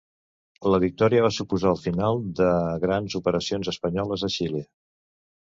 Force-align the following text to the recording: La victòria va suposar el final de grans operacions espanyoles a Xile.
La 0.75 0.77
victòria 0.83 1.25
va 1.25 1.29
suposar 1.35 1.73
el 1.73 1.77
final 1.81 2.23
de 2.41 2.49
grans 2.87 3.17
operacions 3.21 3.71
espanyoles 3.75 4.27
a 4.31 4.33
Xile. 4.39 4.65